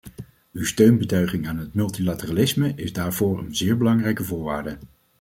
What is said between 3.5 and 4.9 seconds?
zeer belangrijke voorwaarde.